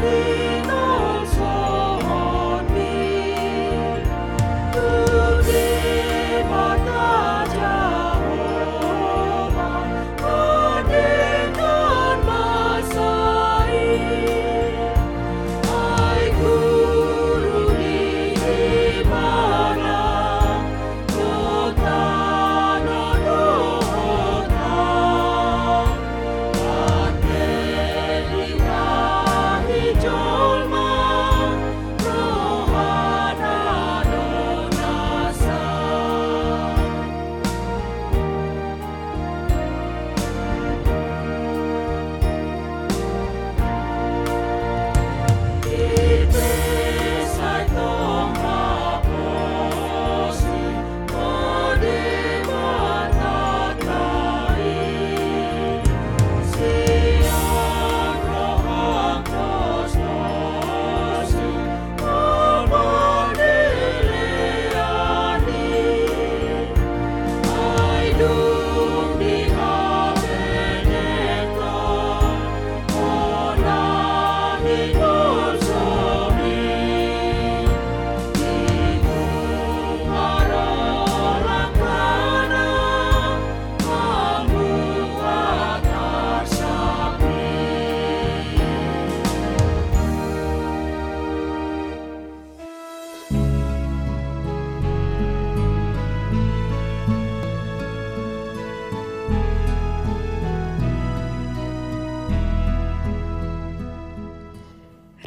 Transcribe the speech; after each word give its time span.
believe. 0.00 0.37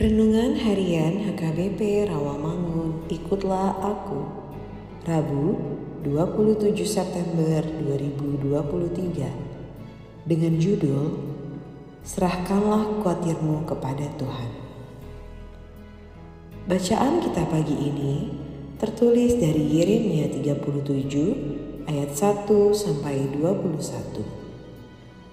Renungan 0.02 0.57
Harian 0.57 1.30
HKBP 1.30 2.09
Rawamangun, 2.09 3.06
ikutlah 3.06 3.78
aku. 3.85 4.25
Rabu, 5.06 5.62
27 6.01 6.73
September 6.81 7.62
2023. 7.85 10.25
Dengan 10.25 10.57
judul 10.57 11.22
Serahkanlah 12.01 13.06
kuatirmu 13.06 13.61
kepada 13.69 14.09
Tuhan. 14.17 14.50
Bacaan 16.66 17.22
kita 17.22 17.45
pagi 17.45 17.78
ini 17.78 18.41
tertulis 18.81 19.38
dari 19.38 19.69
Yeremia 19.69 20.34
37 20.34 21.85
ayat 21.85 22.09
1 22.09 22.50
sampai 22.73 23.29
21. 23.38 24.25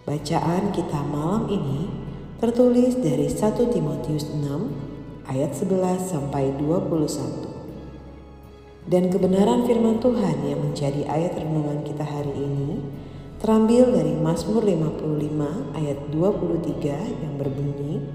Bacaan 0.04 0.76
kita 0.76 1.00
malam 1.08 1.48
ini 1.48 1.97
tertulis 2.38 2.94
dari 2.94 3.26
1 3.26 3.74
Timotius 3.74 4.30
6 4.30 5.26
ayat 5.26 5.58
11 5.58 6.06
sampai 6.06 6.54
21. 6.54 8.86
Dan 8.86 9.10
kebenaran 9.10 9.66
firman 9.66 9.98
Tuhan 9.98 10.46
yang 10.46 10.62
menjadi 10.62 11.02
ayat 11.10 11.34
renungan 11.34 11.82
kita 11.82 12.06
hari 12.06 12.30
ini 12.30 12.78
terambil 13.42 13.90
dari 13.90 14.14
Mazmur 14.14 14.62
55 14.62 15.02
ayat 15.82 15.98
23 16.14 17.26
yang 17.26 17.34
berbunyi 17.42 18.06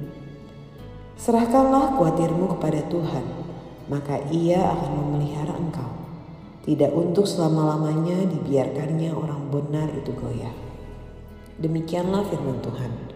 Serahkanlah 1.20 2.00
kuatirmu 2.00 2.56
kepada 2.56 2.80
Tuhan, 2.88 3.28
maka 3.92 4.24
ia 4.32 4.72
akan 4.72 4.92
memelihara 5.04 5.52
engkau. 5.60 5.92
Tidak 6.64 6.96
untuk 6.96 7.28
selama-lamanya 7.28 8.24
dibiarkannya 8.32 9.12
orang 9.12 9.52
benar 9.52 9.92
itu 9.92 10.16
goyah. 10.16 10.56
Demikianlah 11.60 12.24
firman 12.32 12.64
Tuhan. 12.64 13.13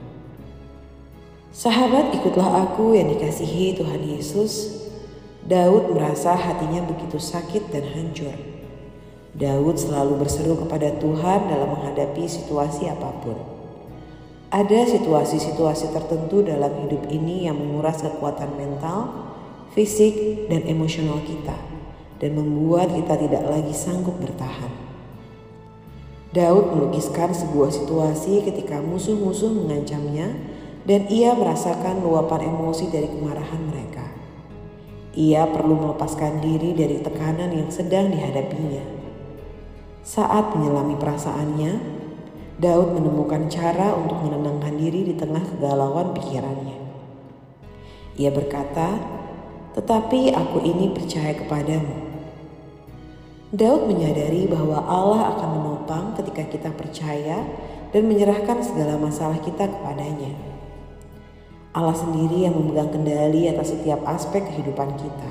Sahabat 1.55 2.11
ikutlah 2.11 2.67
aku 2.67 2.91
yang 2.91 3.07
dikasihi 3.07 3.79
Tuhan 3.79 4.03
Yesus. 4.03 4.83
Daud 5.47 5.95
merasa 5.95 6.35
hatinya 6.35 6.83
begitu 6.83 7.15
sakit 7.15 7.71
dan 7.71 7.87
hancur. 7.87 8.35
Daud 9.31 9.79
selalu 9.79 10.27
berseru 10.27 10.59
kepada 10.59 10.91
Tuhan 10.99 11.47
dalam 11.47 11.71
menghadapi 11.71 12.27
situasi 12.27 12.91
apa 12.91 13.15
pun. 13.23 13.37
Ada 14.51 14.91
situasi-situasi 14.91 15.95
tertentu 15.95 16.43
dalam 16.43 16.83
hidup 16.83 17.07
ini 17.07 17.47
yang 17.47 17.55
menguras 17.55 18.03
kekuatan 18.03 18.55
mental, 18.59 19.11
fisik, 19.71 20.47
dan 20.51 20.67
emosional 20.67 21.23
kita, 21.23 21.55
dan 22.19 22.35
membuat 22.35 22.91
kita 22.91 23.15
tidak 23.23 23.43
lagi 23.47 23.71
sanggup 23.71 24.19
bertahan. 24.19 24.71
Daud 26.35 26.75
melukiskan 26.75 27.31
sebuah 27.31 27.71
situasi 27.71 28.43
ketika 28.43 28.83
musuh-musuh 28.83 29.51
mengancamnya 29.51 30.56
dan 30.87 31.03
ia 31.11 31.35
merasakan 31.35 31.99
luapan 31.99 32.47
emosi 32.47 32.87
dari 32.87 33.11
kemarahan 33.11 33.59
mereka. 33.67 34.07
Ia 35.19 35.43
perlu 35.51 35.75
melepaskan 35.75 36.39
diri 36.39 36.71
dari 36.71 37.03
tekanan 37.03 37.51
yang 37.51 37.67
sedang 37.67 38.07
dihadapinya. 38.07 38.85
Saat 40.07 40.55
menyelami 40.55 40.95
perasaannya, 40.95 41.71
Daud 42.63 42.95
menemukan 42.95 43.51
cara 43.51 43.91
untuk 43.99 44.23
menenangkan 44.23 44.79
diri 44.79 45.11
di 45.11 45.13
tengah 45.19 45.43
kegalauan 45.43 46.15
pikirannya. 46.15 46.79
Ia 48.15 48.31
berkata, 48.31 48.97
"Tetapi 49.75 50.31
aku 50.31 50.63
ini 50.63 50.95
percaya 50.95 51.35
kepadamu." 51.35 52.07
Daud 53.51 53.91
menyadari 53.91 54.47
bahwa 54.47 54.87
Allah 54.87 55.35
akan 55.35 55.49
menopang 55.59 56.05
ketika 56.15 56.47
kita 56.47 56.69
percaya 56.71 57.43
dan 57.91 58.03
menyerahkan 58.07 58.63
segala 58.63 58.95
masalah 58.95 59.37
kita 59.43 59.67
kepadanya. 59.67 60.56
Allah 61.77 61.93
sendiri 61.93 62.49
yang 62.49 62.57
memegang 62.57 62.89
kendali 62.89 63.45
atas 63.45 63.77
setiap 63.77 64.01
aspek 64.09 64.41
kehidupan 64.49 64.97
kita. 64.97 65.29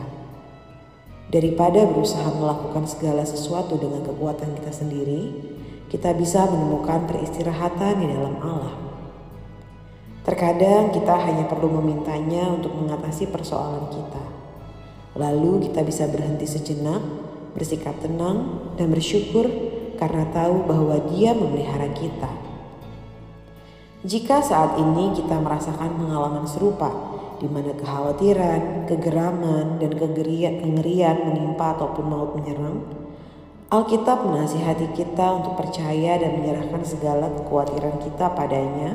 Daripada 1.26 1.82
berusaha 1.90 2.30
melakukan 2.38 2.86
segala 2.86 3.26
sesuatu 3.26 3.74
dengan 3.74 4.06
kekuatan 4.06 4.54
kita 4.54 4.70
sendiri, 4.70 5.34
kita 5.90 6.14
bisa 6.14 6.46
menemukan 6.46 7.10
peristirahatan 7.10 7.98
di 7.98 8.06
dalam 8.14 8.38
Allah. 8.38 8.78
Terkadang 10.22 10.94
kita 10.94 11.18
hanya 11.18 11.50
perlu 11.50 11.82
memintanya 11.82 12.54
untuk 12.54 12.78
mengatasi 12.78 13.26
persoalan 13.26 13.90
kita. 13.90 14.22
Lalu 15.18 15.66
kita 15.66 15.82
bisa 15.82 16.06
berhenti 16.06 16.46
sejenak, 16.46 17.02
bersikap 17.58 17.98
tenang, 17.98 18.70
dan 18.78 18.94
bersyukur 18.94 19.50
karena 19.98 20.30
tahu 20.30 20.62
bahwa 20.62 20.94
Dia 21.10 21.34
memelihara 21.34 21.90
kita 21.90 22.45
jika 24.06 24.38
saat 24.38 24.78
ini 24.78 25.18
kita 25.18 25.34
merasakan 25.42 25.98
pengalaman 25.98 26.46
serupa, 26.46 26.94
di 27.42 27.50
mana 27.50 27.74
kekhawatiran, 27.74 28.86
kegeraman, 28.86 29.82
dan 29.82 29.92
kengerian 29.98 31.18
menimpa 31.26 31.74
ataupun 31.74 32.06
maut 32.06 32.32
menyerang, 32.38 32.86
Alkitab 33.66 34.22
menasihati 34.30 34.94
kita 34.94 35.42
untuk 35.42 35.58
percaya 35.58 36.22
dan 36.22 36.38
menyerahkan 36.38 36.86
segala 36.86 37.26
kekhawatiran 37.34 37.98
kita 37.98 38.30
padanya, 38.30 38.94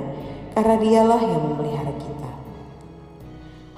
karena 0.56 0.76
dialah 0.80 1.20
yang 1.20 1.44
memelihara 1.44 1.92
kita. 2.00 2.32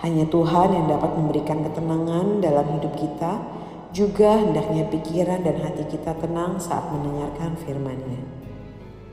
Hanya 0.06 0.30
Tuhan 0.30 0.70
yang 0.70 0.86
dapat 0.86 1.18
memberikan 1.18 1.66
ketenangan 1.66 2.46
dalam 2.46 2.78
hidup 2.78 2.94
kita, 2.94 3.42
juga 3.90 4.38
hendaknya 4.38 4.86
pikiran 4.86 5.42
dan 5.42 5.66
hati 5.66 5.86
kita 5.90 6.14
tenang 6.22 6.62
saat 6.62 6.86
mendengarkan 6.94 7.58
firman-Nya. 7.58 8.22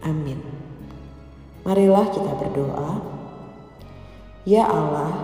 Amin. 0.05 0.70
Marilah 1.71 2.03
kita 2.11 2.35
berdoa. 2.35 2.99
Ya 4.43 4.67
Allah, 4.67 5.15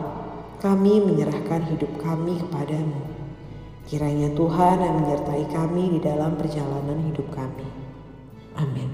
kami 0.63 1.03
menyerahkan 1.03 1.67
hidup 1.75 1.99
kami 1.99 2.39
kepadamu. 2.39 3.03
Kiranya 3.91 4.31
Tuhan 4.31 4.79
yang 4.79 4.95
menyertai 5.03 5.43
kami 5.51 5.99
di 5.99 6.01
dalam 6.07 6.39
perjalanan 6.39 7.03
hidup 7.03 7.27
kami. 7.35 7.67
Amin. 8.63 8.86